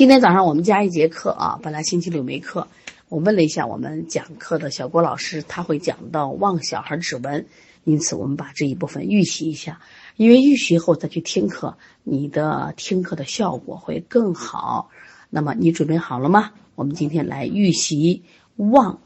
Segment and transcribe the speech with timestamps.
[0.00, 2.68] 今天早上我们加一节课啊，本来星期六没课，
[3.10, 7.44] 我问了一下我们讲课的小郭老师，他会讲到望小孩指纹，
[7.84, 9.82] 因此我们把这一部分预习一下，
[10.16, 14.88] 因为预习后再去听课，你的听课的效果会更好。
[15.28, 16.52] 那么你准备好了吗？
[16.76, 18.22] 我们今天来预习
[18.56, 19.00] 望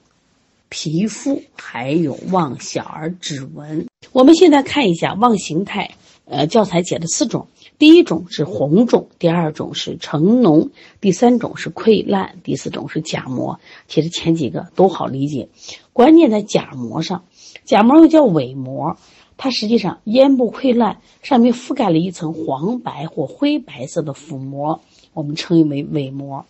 [0.69, 3.89] 皮肤，还有望小儿指纹。
[4.13, 5.97] 我们现在看一下望形态，
[6.27, 7.49] 呃，教材解的四种。
[7.79, 10.71] 第一种是红肿，第二种是成脓，
[11.01, 13.59] 第三种是溃烂，第四种是假膜。
[13.89, 15.49] 其实前几个都好理解，
[15.93, 17.25] 关键在假膜上。
[17.65, 18.97] 假膜又叫伪膜，
[19.37, 24.81] 它实际上咽部溃烂，上面覆盖了一层黄白或灰白色的腹膜，
[25.13, 26.47] 我们称为伪膜。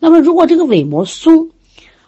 [0.00, 1.50] 那么如果这个伪膜松，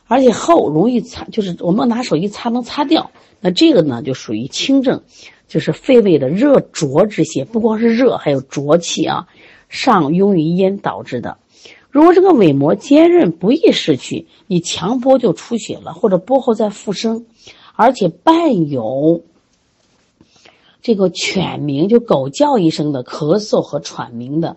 [0.07, 3.11] 而且厚，容易擦，就是我们拿手一擦能擦掉，
[3.41, 5.03] 那这个呢就属于轻症。
[5.49, 9.29] 就是肺胃的热浊之邪，不光是热，还有浊气啊，
[9.69, 11.39] 上壅于咽导致的。
[11.89, 17.27] 如果这个伪膜坚韧不易逝去，你强剥就出血了，或者剥后再复生，
[17.77, 19.23] 而且伴有
[20.83, 24.57] 这个犬鸣，就狗叫一声的咳嗽和喘鸣的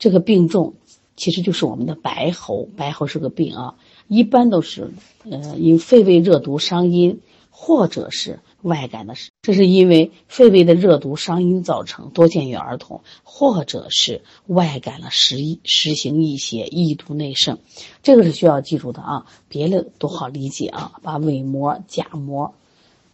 [0.00, 0.74] 这个病重，
[1.14, 2.68] 其实就是我们的白喉。
[2.76, 3.74] 白喉是个病啊，
[4.10, 4.92] 一般都是
[5.30, 8.40] 呃因肺胃热毒伤阴，或者是。
[8.62, 17.56] 外感的，这是因为肺胃的热毒伤阴造成，多见于儿童，或者是外感了实实行一些易毒内盛，
[18.02, 19.24] 这个是需要记住的啊。
[19.48, 22.52] 别的都好理解啊，把伪膜、假膜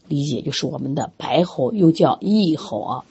[0.09, 3.05] 理解就是我们的白喉，又叫异喉啊。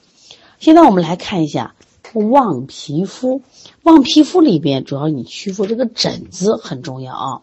[0.59, 1.73] 现在我们来看一下
[2.13, 3.41] 望皮肤，
[3.83, 7.41] 望皮肤里边主要你区分这个疹子很重要啊。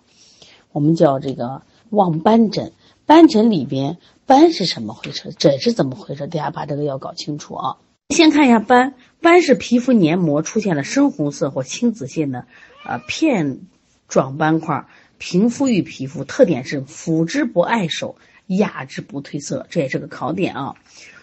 [0.72, 2.72] 我们叫这个望斑疹，
[3.06, 3.98] 斑疹里边。
[4.24, 5.32] 斑是什么回事？
[5.32, 6.26] 疹是怎么回事？
[6.26, 7.76] 大家把这个要搞清楚啊！
[8.10, 12.46] 先看一下斑，斑是皮肤黏膜出现了深红色或青紫性的，
[12.86, 13.60] 呃片
[14.08, 14.86] 状斑块，
[15.18, 20.76] 平敷于皮肤，特点是抚之不碍手，压之不褪色，这也是个考点啊。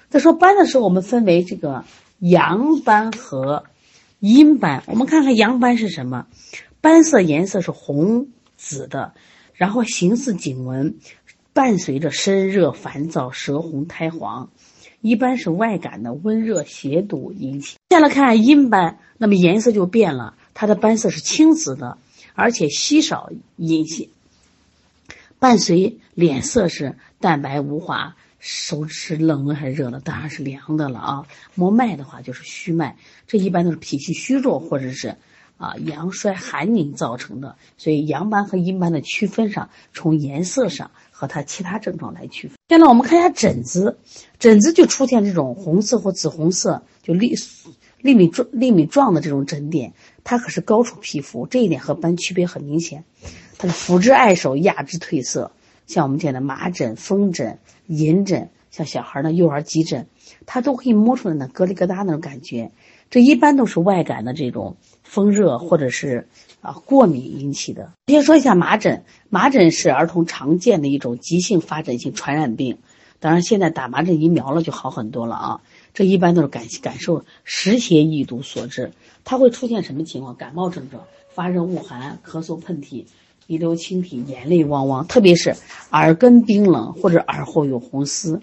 [0.09, 1.85] 在说斑的时候，我们分为这个
[2.19, 3.63] 阳斑和
[4.19, 4.83] 阴斑。
[4.87, 6.27] 我们看看阳斑是什么？
[6.81, 9.13] 斑色颜色是红紫的，
[9.59, 10.95] 然后形似颈纹。
[11.51, 14.49] 伴随着身热、烦躁、舌红、苔黄，
[15.01, 17.75] 一般是外感的温热邪毒引起。
[17.89, 21.97] 再来看阴斑，那么颜色就变了，它的斑色是青紫的，
[22.33, 24.09] 而且稀少阴性，
[25.37, 29.99] 伴随脸色是淡白无华，手指冷的还是热的？
[29.99, 31.27] 当然是凉的了啊。
[31.55, 32.95] 摸脉的话就是虚脉，
[33.27, 35.17] 这一般都是脾气虚弱或者是
[35.59, 37.55] 啊阳衰寒凝造成的。
[37.77, 40.89] 所以阳斑和阴斑的区分上，从颜色上。
[41.19, 42.55] 和它其他症状来区分。
[42.69, 43.97] 现在我们看一下疹子，
[44.39, 47.35] 疹子就出现这种红色或紫红色，就粒
[47.99, 49.91] 粒米状粒米状的这种疹点，
[50.23, 53.03] 它可是高出皮肤，这一点和斑区别很明显。
[53.57, 55.51] 它是抚之碍手，压之褪色。
[55.87, 60.07] 像我们讲的麻疹、风疹、银疹，像小孩的幼儿急疹，
[60.45, 62.71] 它都可以摸出来那疙里疙瘩那种感觉。
[63.09, 66.27] 这一般都是外感的这种风热或者是。
[66.61, 67.93] 啊，过敏引起的。
[68.07, 72.79] 先说一下麻疹，麻疹是儿童常见的一种急性发展性传染病。
[73.21, 75.61] 当然，现在打麻疹疫苗了就好很多了啊。
[75.93, 78.91] 这一般都是感感受湿邪异毒所致。
[79.23, 80.35] 它会出现什么情况？
[80.35, 83.05] 感冒症状，发热恶寒、咳嗽喷嚏、
[83.47, 85.55] 鼻流清涕、眼泪汪汪，特别是
[85.91, 88.41] 耳根冰冷或者耳后有红丝。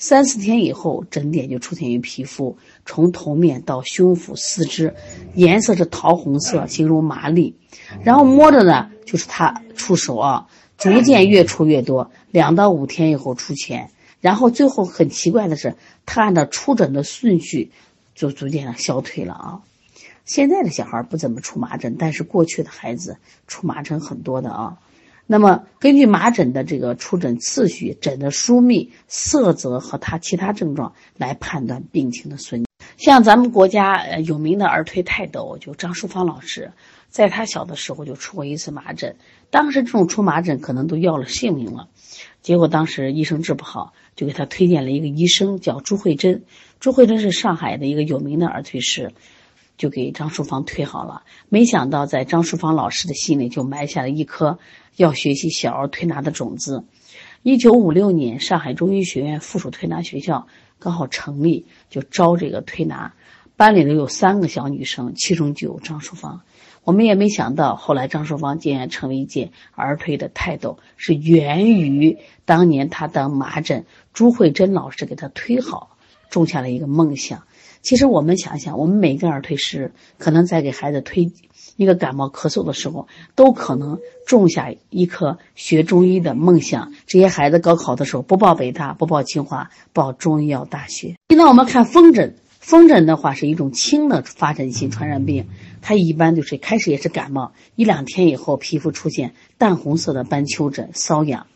[0.00, 4.94] 三四天以后，疹点就出现于皮肤，从头面到胸腹、四肢，
[5.34, 7.56] 颜色是桃红色，形容麻利。
[8.04, 15.74] 然后摸着呢，就是它出手啊，逐渐越出越多，两到五天以后出钱，然后最后很奇怪的是，
[16.06, 17.72] 它按照出疹的顺序，
[18.14, 19.62] 就逐渐的消退了啊。
[20.24, 23.16] 现在的小孩不怎么出麻疹，但是过去的孩子
[23.48, 24.78] 出麻疹很多的啊。
[25.30, 32.64] 那么，根据麻疹的这个出疹次序、疹的疏密、色泽和它其他症状来判断病情的损。
[32.96, 36.72] 像咱们国家有名的儿推泰斗，就张淑芳老师，
[37.10, 39.16] 在他小的时候就出过一次麻疹，
[39.50, 41.90] 当时这种出麻疹可能都要了性命了。
[42.40, 46.42] 结果当时医生治不好，就给他推荐了一个医生，叫朱慧珍。
[46.80, 49.12] 朱慧珍是上海的一个有名的儿推师。
[49.76, 54.58] 就给张淑芳推好了，没想到在张淑芳老师的心里就埋下了一颗
[54.98, 56.84] 要学习小儿推拿的种子。
[57.42, 60.48] 一九五六年，上海中医学院附属推拿学校
[60.80, 63.14] 刚好成立，就招这个推拿，
[63.56, 66.42] 班里头有三个小女生，其中就有张淑芳。
[66.82, 75.96] 我们也没想到，后来张淑芳竟然成为一届儿推的泰斗，是源于当年她当麻疹，朱慧珍老师给她推好，
[76.30, 77.44] 种下了一个梦想。
[77.82, 81.30] 其实我们想想，我们每个儿推师可能在给孩子推
[81.78, 86.92] 一个感冒咳嗽的时候，都可能种下一颗学中医的梦想。
[87.06, 91.14] 这些孩子高考的时候不报北大，不报清华，报中医药大学。
[91.28, 95.46] 现在我们看风疹，风疹的话是一种轻的发展性传染病，
[95.80, 101.46] 它一般就是开始也是感冒，一两天以后皮肤出现淡红色的斑丘疹、瘙痒，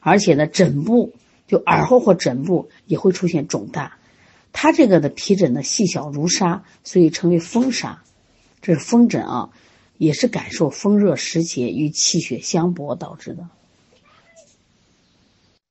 [0.00, 1.14] 而且呢枕部
[1.48, 3.96] 就耳后或枕部也会出现肿大。
[4.52, 8.02] 它这个的皮疹呢细小如沙，所以称为风沙。
[8.62, 9.50] 这是风疹啊，
[9.98, 13.48] 也是感受风热湿邪与气血相搏导致的。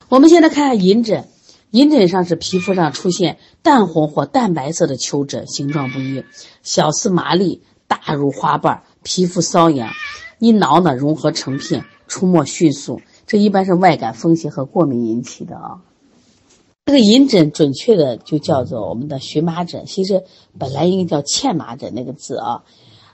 [0.09, 1.29] 我们现在看下隐疹，
[1.71, 6.25] 隐疹上是皮肤上出现淡红或淡白色的丘疹，形状不一，
[6.63, 9.93] 小似麻粒，大如花瓣，皮肤瘙痒，
[10.37, 13.01] 一挠呢融合成片，出没迅速。
[13.25, 15.81] 这一般是外感风邪和过敏引起的啊。
[16.85, 20.23] 这个隐疹准确的就叫做我们的荨麻疹，其实
[20.57, 22.63] 本来应该叫荨麻疹那个字啊。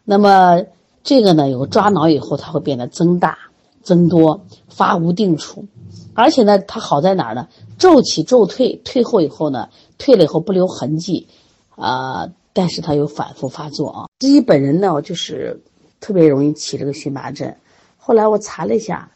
[0.04, 0.64] 那么
[1.04, 3.38] 这个呢，有抓挠以后，它会变得增大、
[3.84, 5.66] 增多、发无定处，
[6.14, 7.50] 而且呢，它好在哪儿呢？
[7.78, 11.28] 骤起骤退，退后以后呢，退了以后不留痕迹，
[11.76, 14.10] 啊，但是它有反复发作啊。
[14.20, 15.62] 自己本人呢，就是
[16.00, 17.56] 特别容易起这个荨麻疹。
[17.98, 19.12] 后来我查了一下，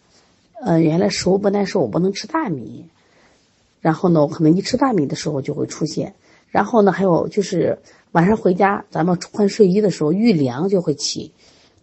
[0.61, 2.85] 呃，原来食物不耐受，我不能吃大米。
[3.81, 6.15] 然后呢，我可能一吃大米的时候就会出现。
[6.47, 7.79] 然后呢，还有就是
[8.11, 11.33] 晚上回家，咱们换睡衣的时候遇凉就会起。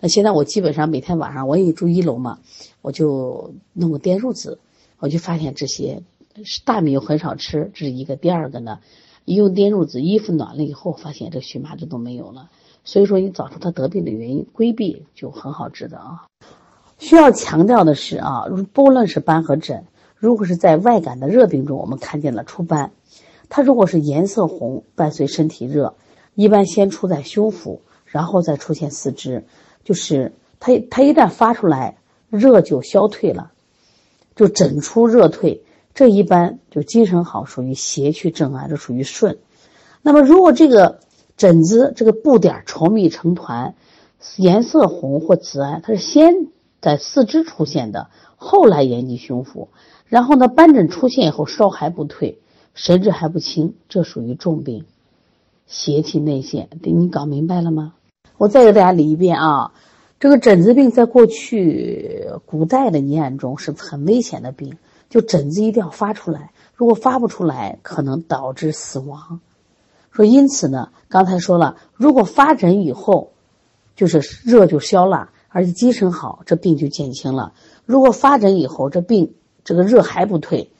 [0.00, 2.38] 那现在我基本上每天晚上我也住一楼嘛，
[2.82, 4.60] 我就弄个电褥子，
[4.98, 6.02] 我就发现这些
[6.64, 8.14] 大米又很少吃，这是一个。
[8.14, 8.78] 第二个呢，
[9.24, 12.50] 一用电褥子，衣服暖了以后，发现这荨麻疹都没有了。
[12.84, 16.26] 所以说，你找出他得病的原因，规避就很好治的啊。
[16.98, 19.84] 需要强调的是啊，不论是斑和疹。
[20.18, 22.90] 如果是在外感的热病中，我们看见了出斑，
[23.48, 25.94] 它如果是颜色红，伴随身体热，
[26.34, 29.44] 一般先出在胸腹，然后再出现四肢，
[29.84, 31.98] 就是它它一旦发出来，
[32.30, 33.52] 热就消退了，
[34.34, 35.62] 就疹出热退，
[35.94, 39.38] 这一般就精神好，属于邪去正安，这属于顺。
[40.02, 40.98] 那么如果这个
[41.36, 43.76] 疹子这个布点稠密成团，
[44.36, 46.48] 颜色红或紫暗，它是先
[46.80, 49.68] 在四肢出现的，后来延及胸腹。
[50.08, 52.38] 然后呢，斑疹出现以后烧还不退，
[52.74, 54.86] 神志还不清，这属于重病，
[55.66, 56.70] 邪气内陷。
[56.80, 57.92] 你搞明白了吗？
[58.38, 59.72] 我再给大家理一遍啊，
[60.18, 64.78] 这个疹子病在过去古代的医案中是很危险的病，
[65.10, 69.40] 就疹子一定要发出来，如果发不出来，可能导致死亡。
[70.10, 73.32] 说因此呢，刚才说了，如果发疹以后，
[73.94, 77.52] 就是热就消了，而且精神好，这病就减轻了。
[77.84, 79.34] 如果发疹以后，这病。
[79.68, 80.70] 这个热还不退，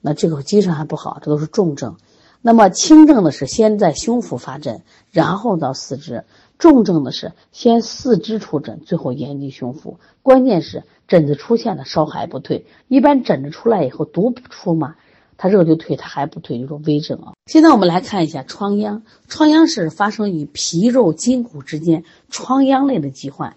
[0.00, 1.96] 那这个精神还不好，这都是重症。
[2.40, 6.24] 那么轻症的是先在胸腹发疹，然后到四肢；
[6.58, 9.98] 重症的是先四肢出疹，最后延及胸腹。
[10.22, 12.64] 关键是疹子出现了，烧还不退。
[12.88, 14.94] 一般疹子出来以后毒不出嘛，
[15.36, 17.34] 它热就退，它还不退，就说危症啊。
[17.44, 23.54] 现在我们来看一下疮疡，疮疡是发生于皮肉筋骨之间疮疡类的疾患。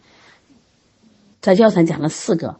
[1.39, 2.57] 在教材讲了四个。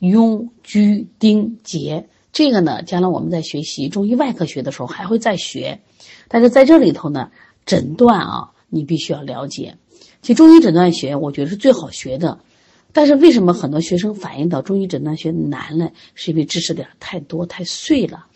[0.00, 5.80] 痈、疽、疔、结，这个呢，将来我们在学习中医外科学的时候还会再学。
[6.28, 7.30] 但是在这里头呢，
[7.66, 9.76] 诊断啊，你必须要了解。
[10.22, 12.40] 其实中医诊断学，我觉得是最好学的。
[12.92, 15.90] 但是为什么很多学生反映到中医诊断学难呢？
[16.14, 18.26] 是因为知识点太多太碎了。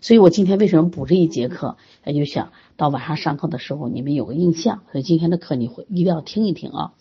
[0.00, 1.76] 所以我今天为什么补这一节课？
[2.04, 4.82] 也就想到晚上上课的时候你们有个印象。
[4.92, 6.92] 所以今天的课你会一定要听一听啊。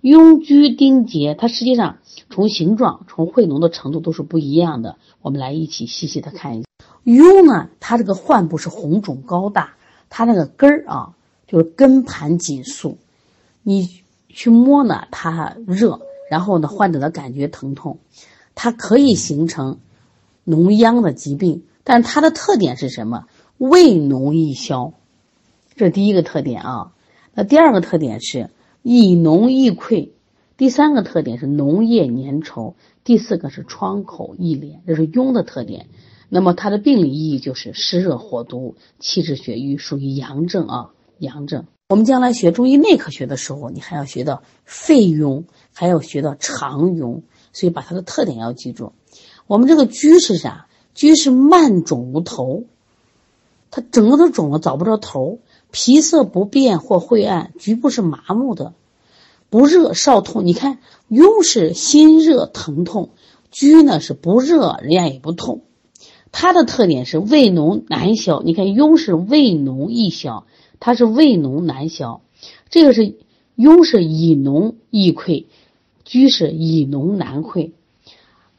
[0.00, 1.98] 痈疽丁结，它实际上
[2.30, 4.96] 从形状、从会脓的程度都是不一样的。
[5.22, 6.68] 我们来一起细细的看一下。
[7.04, 9.74] 痈呢，它这个患部是红肿高大，
[10.08, 11.16] 它那个根儿啊，
[11.48, 12.96] 就是根盘紧束。
[13.64, 13.88] 你
[14.28, 16.00] 去摸呢，它热，
[16.30, 17.98] 然后呢，患者的感觉疼痛，
[18.54, 19.78] 它可以形成
[20.46, 21.64] 脓疡的疾病。
[21.82, 23.26] 但它的特点是什么？
[23.56, 24.92] 味浓易消，
[25.74, 26.92] 这是第一个特点啊。
[27.34, 28.50] 那第二个特点是。
[28.90, 30.12] 易脓易溃，
[30.56, 32.72] 第三个特点是脓液粘稠，
[33.04, 35.88] 第四个是疮口易裂，这是痈的特点。
[36.30, 41.66] 那么它的病理意义就是湿热火毒，气滞血瘀，属于阳症啊，阳症。
[41.90, 47.20] 我们将来学中医内科学的时候，你还要学到肺痈，还要学到肠痈，
[47.52, 48.94] 所以把它的特点要记住。
[49.46, 50.66] 我们这个疽是啥？
[50.94, 52.64] 疽是慢肿无头，
[53.70, 55.40] 它整个都肿了，找不着头。
[55.70, 58.74] 皮色不变或晦暗，局部是麻木的，
[59.50, 60.46] 不热少痛。
[60.46, 60.78] 你看，
[61.10, 63.10] 痈是心热疼痛，
[63.52, 65.62] 疽呢是不热，人家也不痛。
[66.32, 68.42] 它的特点是胃脓难消。
[68.42, 70.46] 你看，痈是胃脓易消，
[70.80, 72.22] 它是胃脓难消。
[72.70, 73.16] 这个是
[73.56, 75.46] 痈是以脓易溃，
[76.04, 77.72] 疽是以脓难溃。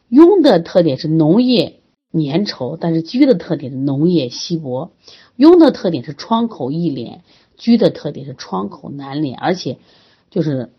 [0.10, 1.79] 痈的特点是脓液
[2.12, 4.92] 粘稠，但是疽的特点是脓液稀薄。
[5.38, 7.20] 痈的特点是创口易敛，
[7.58, 9.78] 疽的特点是创口难敛，而且
[10.30, 10.70] 就是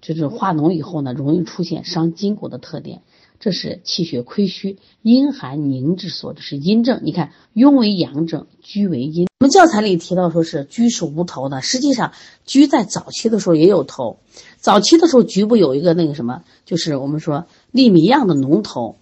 [0.00, 3.02] 就是化脓以后呢，容易出现伤筋骨的特点。
[3.40, 7.02] 这是气血亏虚、阴寒凝滞所致，是阴症。
[7.04, 9.28] 你看，痈为阳症，疽为阴。
[9.38, 12.12] 我们教材里提到说是疽是无头的，实际上
[12.44, 14.18] 疽在早期的时候也有头。
[14.56, 18.96] 早期的时候局部有一个那个什么，就是我们说粒米样的脓头，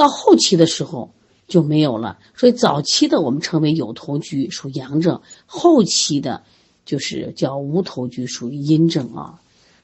[0.00, 1.10] 到后期的时候
[1.46, 2.18] 就没有了。
[2.34, 6.42] 所以早期的我们称为有头疽，属阳症；后期的，
[6.86, 9.40] 就是叫无头疽，属于阴症啊。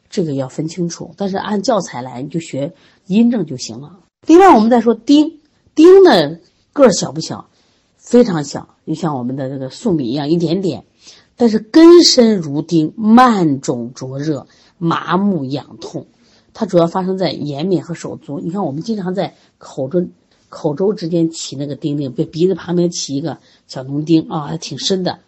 [0.09, 1.13] 这个要分清楚。
[1.19, 2.73] 但是按教材来，你就学
[3.07, 3.99] 阴症就行了。
[4.27, 5.41] 另外，我们再说丁，
[5.75, 6.39] 丁呢
[6.73, 7.49] 个儿小不小？
[7.99, 10.85] 非常小，就像我们的这个粟米一样，一点点。
[11.37, 14.47] 但是根深如钉，慢肿灼热，
[14.79, 16.07] 麻木痒痛。
[16.59, 18.41] 它主要发生在颜面和手足。
[18.41, 20.09] 你看，我们经常在口中、
[20.49, 23.37] 口周之间起那个钉钉，被鼻子旁边起一个
[23.67, 25.19] 小脓钉啊，还挺深的。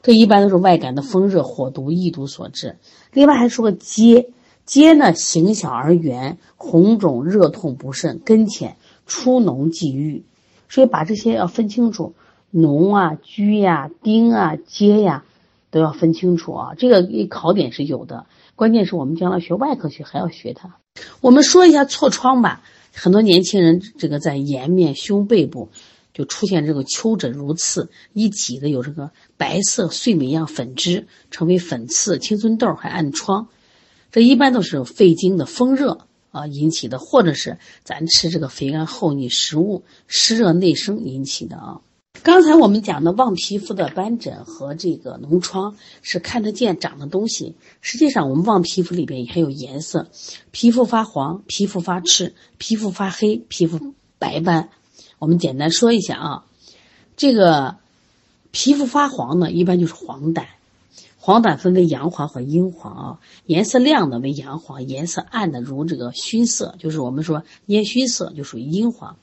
[0.00, 2.76] 这一般都是外感的风热、火毒、疫毒所致。
[3.12, 4.28] 另外还说个疖，
[4.64, 8.76] 疖呢形小而圆，红肿热痛不甚，根浅，
[9.08, 10.22] 出脓即愈。
[10.68, 12.12] 所以把这些要分清楚，
[12.54, 15.24] 脓啊、疽呀、钉啊、疖呀，
[15.70, 16.74] 都要分清楚啊。
[16.76, 20.76] 这个考点是有的，关键是我们将来学外科学还要学它。
[21.20, 22.62] 我们说一下痤疮吧，
[22.94, 25.68] 很多年轻人这个在颜面、胸背部
[26.12, 33.48] 就出现这个丘疹如刺，一挤的有这个白色碎米样粉汁，成为粉刺、青春痘还暗疮，
[34.10, 36.00] 这一般都是肺经的风热。
[36.30, 41.80] 啊，引起的，或者是咱吃这个肥甘厚腻食物湿热内生引起的啊。
[42.22, 50.08] 刚才我们讲的望皮肤的斑疹和这个脓疮是看得见长的东西，实际上我们望皮肤里边还有颜色，
[50.50, 54.70] 皮肤发黄、皮肤发赤、皮肤发黑、皮肤白斑。
[55.18, 56.44] 我们简单说一下啊，
[57.16, 57.76] 这个
[58.50, 60.44] 皮肤发黄呢，一般就是黄疸。
[61.20, 69.16] 黄疸分为阳黄和阴黄啊，颜色亮的为阳黄，颜色暗的如这个熏色，就是我们说烟熏色，就属于阴黄。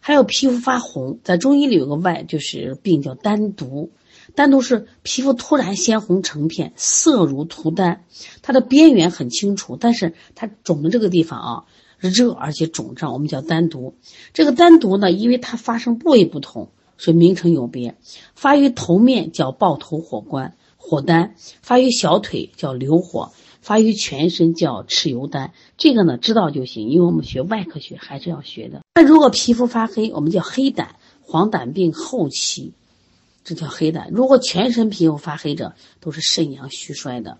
[0.00, 3.90] 还有皮肤发红，在中医里有个外就是病叫丹毒，
[4.34, 8.04] 丹毒是皮肤突然鲜红成片，色如涂丹，
[8.42, 11.64] 它的边缘很清楚，但是它肿的这个地方啊
[11.98, 13.94] 热而且肿胀，我们叫丹毒。
[14.32, 17.96] 这个丹毒呢，因为它发生部位不同，所以名称有别。
[18.34, 20.56] 发于头面叫抱头火关。
[20.82, 25.52] 火丹发于小腿叫流火，发于全身叫蚩尤丹。
[25.76, 28.82] 这个呢知道就行，因为我们学外科学还是要学的。
[28.94, 30.88] 那如果皮肤发黑，我们叫黑疸，
[31.22, 32.72] 黄疸病后期，
[33.44, 34.10] 这叫黑疸。
[34.10, 37.38] 如果全身皮肤发黑者，都是肾阳虚衰的。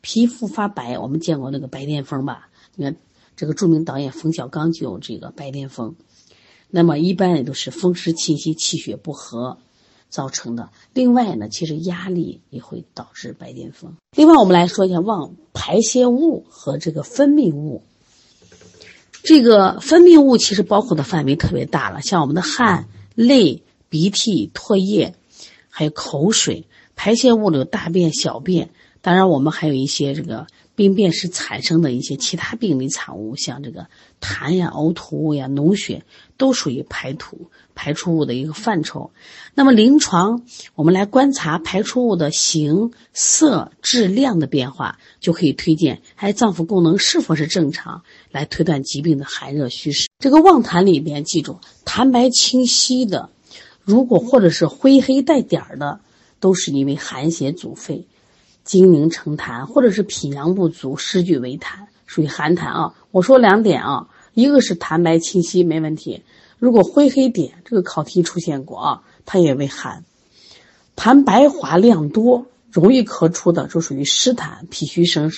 [0.00, 2.48] 皮肤发白，我们见过那个白癜风吧？
[2.74, 2.96] 你看
[3.34, 5.96] 这个著名导演冯小刚就有这个白癜风。
[6.68, 9.58] 那么一般也都是风湿侵袭，气血不和。
[10.08, 10.70] 造成的。
[10.92, 13.94] 另外呢，其实压力也会导致白癜风。
[14.16, 17.82] 另外，我们来说一下望排泄物和这个分泌物。
[19.22, 25.14] 这个分泌物其实包括的范围特别大了，像我们的汗、泪、鼻涕、唾液，
[25.68, 26.66] 还有口水。
[26.98, 28.70] 排泄物有大便、小便，
[29.02, 33.88] 当然我们还有一些这个病变时产生的一些其他病理产物，像这个
[34.20, 36.04] 痰呀、呕吐物呀、脓血，
[36.36, 37.50] 都属于排吐。
[37.78, 39.10] 排出物的一个范畴，
[39.54, 50.08] 那么临床我们来观察排出物的形色质量的变化，就可以推荐哎脏腑功能是否是正常，来推断疾病的寒热虚实。
[50.18, 53.28] 这个望痰里边记住，痰白清晰的，
[53.82, 56.00] 如果或者是灰黑带点儿的，
[56.40, 58.06] 都是因为寒邪阻肺，
[58.66, 62.94] 精凝成痰，或者是脾阳不足，湿聚为痰，属于寒痰啊。
[63.12, 66.22] 我说两点啊，一个是痰白清晰没问题。
[66.58, 70.04] 如果灰黑点，这个考题出现过啊，它也为寒。
[70.96, 75.30] 痰白滑量多，容易咳出的，就属于湿痰，脾虚生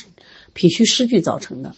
[0.55, 1.75] 脾虚湿聚造成的。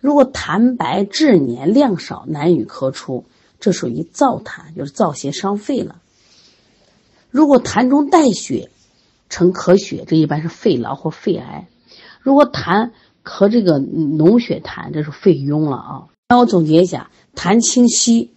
[0.00, 3.24] 如果痰白质黏量少，难以咳出，
[3.58, 6.00] 这属于燥痰，就是燥邪伤肺了。
[7.30, 8.70] 如果痰中带血，
[9.30, 11.68] 呈咳血，这一般是肺痨或肺癌。
[12.20, 12.90] 如果痰
[13.24, 16.04] 咳这个脓血痰，这是肺痈了啊。
[16.28, 18.32] 那我总结一下，痰清晰。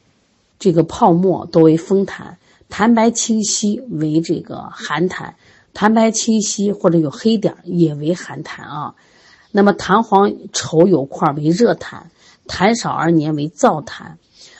[0.59, 2.35] 这个泡沫多为风痰，
[2.69, 5.33] 痰白清晰为这个寒痰，
[5.73, 8.95] 痰白清晰或者有黑点也为寒痰啊。
[9.51, 12.03] 那么痰黄稠有块为热痰，
[12.47, 14.13] 痰少而黏为燥痰。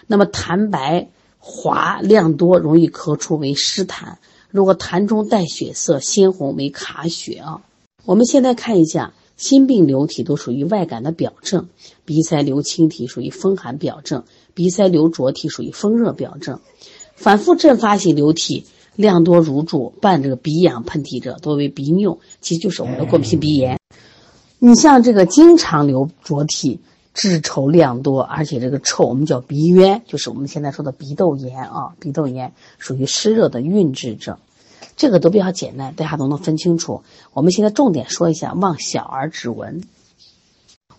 [0.08, 1.08] 那么痰白
[1.40, 4.16] 滑量多容易咳出为湿痰。
[4.54, 7.64] 如果痰中带血色鲜红为卡血啊。
[8.06, 11.70] 我们现在看一下心病流体都属于外感的表症，
[12.06, 16.60] 鼻塞流清体属于风寒表症，鼻塞流浊体属于风热表症。
[17.16, 23.80] 反复阵发性流涕，量多如注，伴这个鼻痒喷嚏者，多为鼻衄，其实就是我们的过敏性鼻炎。
[24.60, 26.80] 你像这个经常流浊涕，
[27.14, 34.38] 质稠量多，而且这个臭，我们叫鼻渊，就是我们现在说的鼻窦炎啊，鼻窦炎属于湿热的蕴滞症。
[34.96, 37.04] 这个都比较简单，大家都能分清楚。
[37.34, 39.84] 我们现在重点说一下望小儿指纹。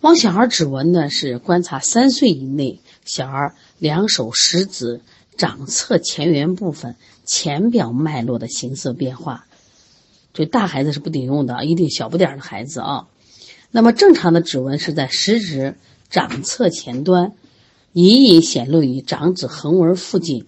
[0.01, 5.01] 望小儿指纹呢，是观察三岁以内小儿两手食指
[5.37, 9.45] 掌侧前缘部分浅表脉络的形色变化。
[10.33, 13.07] 这大孩子是不顶用的，一定小不点儿的孩子啊。
[13.71, 15.75] 那么正常的指纹是在食指
[16.09, 17.33] 掌侧前端，
[17.93, 20.45] 隐隐显露于掌指横纹附近。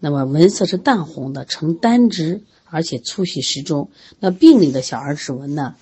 [0.00, 3.90] 那么纹色是淡红的，呈单直，而且粗细适中。
[4.20, 5.74] 那病理的小儿指纹呢？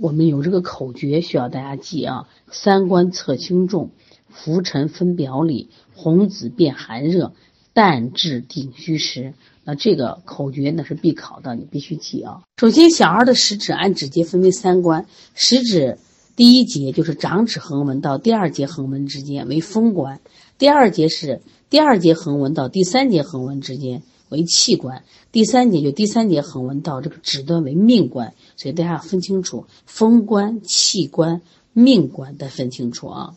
[0.00, 3.90] 我们有这个口诀需要大家记啊：三观测轻重，
[4.28, 7.32] 浮沉分表里，红紫变寒热，
[7.72, 9.32] 淡质定虚实。
[9.64, 12.42] 那这个口诀呢是必考的，你必须记啊。
[12.56, 15.98] 首先，小儿的食指按指节分为三关，食指
[16.36, 20.20] 第一节就是掌指横纹到第二节横纹之间为风关，
[20.58, 21.40] 第二节是。
[21.68, 25.02] 第二节横纹到第三节横纹之间为气关，
[25.32, 33.34] 第三节就第三节横纹到这个指端为命关，所以大家要分清楚风关、气关、命关得分清楚啊。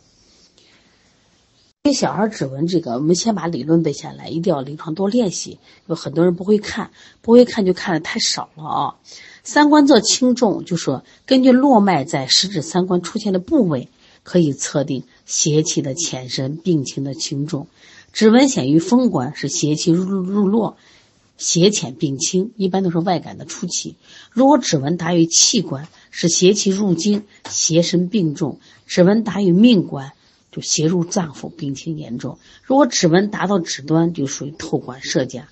[1.82, 5.58] 给小孩指纹这个，我们先把理论背下来，一定要临床多练习。
[5.88, 6.92] 有很多人不会看，
[7.22, 8.94] 不会看就看的太少了啊。
[9.42, 13.88] 三关侧轻重，就说根据络脉在食指三关出现的部位，
[14.22, 17.66] 可以测定邪气的浅深、病情的轻重。
[18.12, 20.76] 指纹显于风关是邪气入入络，
[21.38, 23.96] 邪浅病轻，一般都是外感的初期。
[24.30, 30.12] 如果指纹达于气关，是邪气入经，邪深病重；指纹达于命关，
[30.50, 32.38] 就邪入脏腑，病情严重。
[32.64, 35.48] 如果指纹达到指端，就属于透管射甲，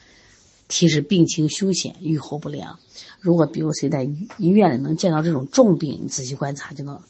[0.69, 2.79] 提示病情凶险，预后不良。
[3.19, 7.01] 如果比如谁在医院里能见到这种重病，你仔细观察就能，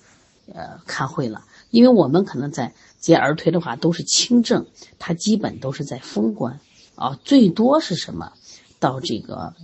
[0.54, 1.44] 呃，看会了。
[1.70, 2.72] 因为我们可能在。
[3.00, 4.66] 接儿推的话都是轻症，
[4.98, 6.58] 它基本都是在风关，
[6.96, 8.32] 啊，最多是什么，
[8.80, 9.54] 到这个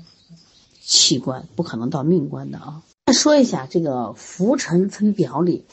[0.80, 2.84] 气关，不可能到命关的啊。
[3.06, 5.64] 再说一下这个浮沉分表里，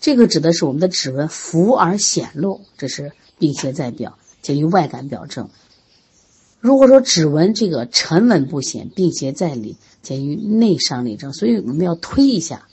[0.00, 5.50] 这个指的是我们的指纹浮而显露，这是病邪在表，介于外感表症。
[6.64, 11.34] 如果说指纹这个沉稳不显，病邪在里，介于内伤里症。
[11.34, 12.66] 所以我们要推一下，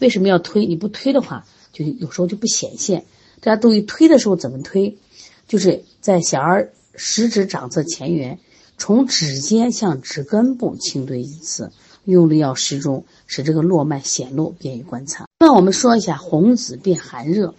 [0.00, 0.66] 为什么要推？
[0.66, 3.04] 你不推的话，就有时候就不显现。
[3.40, 4.98] 大家注意推的时候怎么推，
[5.46, 8.40] 就是在小儿食指掌侧前缘，
[8.78, 11.70] 从指尖向指根部轻推一次，
[12.04, 15.28] 用力要适中，使这个络脉显露，便于观察。
[15.38, 17.54] 那我们说一下红紫变寒热，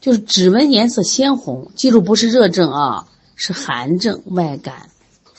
[0.00, 4.88] 就是指纹颜色鲜红，记住不是热症啊，是寒症，外感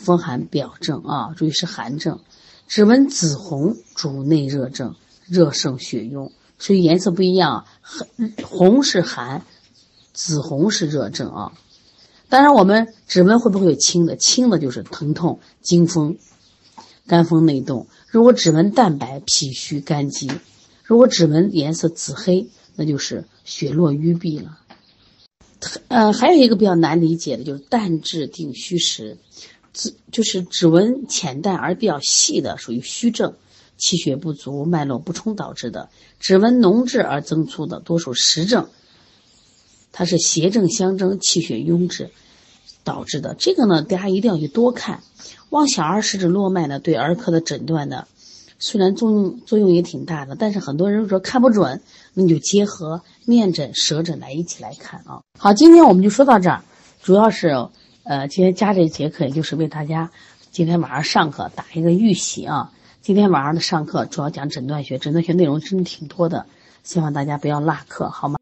[0.04, 2.20] 风寒表症啊，注意是寒症。
[2.68, 7.66] 指纹紫红主内热症，热盛血痈，所以颜色不一样，
[8.44, 9.44] 红是寒。
[10.14, 11.54] 紫红是热症啊，
[12.30, 14.16] 当然我们指纹会不会有青的？
[14.16, 16.20] 青的就是疼痛、惊风、
[17.08, 17.88] 肝风内动。
[18.08, 20.28] 如果指纹淡白，脾虚肝积；
[20.84, 24.60] 如果指纹颜色紫黑，那就是血络淤闭了。
[25.88, 29.18] 呃，还有一个比较难理解的就是淡质定虚实，
[29.74, 33.34] 指就是指纹浅淡而比较细的，属于虚症，
[33.78, 38.70] 气血不足、脉络不通导致的；指纹浓质而增粗的，多属实症。
[39.92, 42.10] 它是邪正相争、气血壅滞
[42.84, 43.36] 导致的。
[43.38, 45.04] 这个呢，大家一定要去多看。
[45.50, 48.08] 望小儿食指络脉呢，对儿科的诊断呢，
[48.58, 51.82] 虽然作用作用也挺大的，但是很多人说看不准，
[52.16, 55.22] 那你就结合面诊、舌诊来一起来看啊。
[55.38, 56.64] 好，今天我们就说到这儿，
[57.04, 57.70] 主要是
[58.06, 60.12] 呃，今天加这节课，也就是为大家
[60.52, 62.70] 今天晚上上课打一个预习啊。
[63.02, 66.46] 今天晚上的上课主要讲诊断学，诊断学内容真的挺多的，
[66.84, 68.38] 希望大家不要落课，好吗？